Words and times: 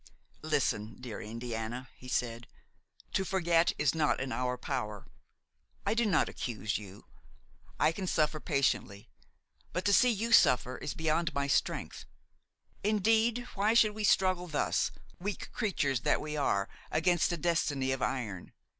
"Listen, 0.41 0.99
dear 0.99 1.21
Indiana," 1.21 1.87
he 1.95 2.07
said; 2.07 2.47
"to 3.13 3.23
forget 3.23 3.71
is 3.77 3.93
not 3.93 4.19
in 4.19 4.31
our 4.31 4.57
power; 4.57 5.05
I 5.85 5.93
do 5.93 6.07
not 6.07 6.27
accuse 6.27 6.79
you! 6.79 7.05
I 7.79 7.91
can 7.91 8.07
suffer 8.07 8.39
patiently; 8.39 9.11
but 9.73 9.85
to 9.85 9.93
see 9.93 10.09
you 10.09 10.31
suffer 10.31 10.79
is 10.79 10.95
beyond 10.95 11.35
my 11.35 11.45
strength. 11.45 12.05
Indeed 12.83 13.47
why 13.53 13.75
should 13.75 13.93
we 13.93 14.03
struggle 14.03 14.47
thus, 14.47 14.89
weak 15.19 15.51
creatures 15.51 15.99
that 15.99 16.19
we 16.19 16.35
are, 16.35 16.67
against 16.89 17.31
a 17.31 17.37
destiny 17.37 17.91
of 17.91 18.01
iron? 18.01 18.53